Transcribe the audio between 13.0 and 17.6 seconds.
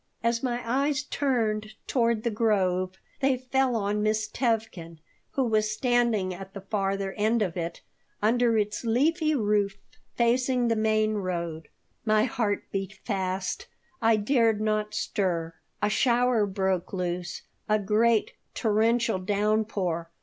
fast. I dared not stir A shower broke loose,